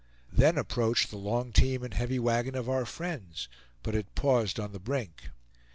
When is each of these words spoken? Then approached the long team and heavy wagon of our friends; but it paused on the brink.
Then 0.33 0.57
approached 0.57 1.11
the 1.11 1.17
long 1.17 1.51
team 1.51 1.83
and 1.83 1.93
heavy 1.93 2.17
wagon 2.17 2.55
of 2.55 2.67
our 2.67 2.87
friends; 2.87 3.47
but 3.83 3.93
it 3.93 4.15
paused 4.15 4.59
on 4.59 4.71
the 4.71 4.79
brink. 4.79 5.29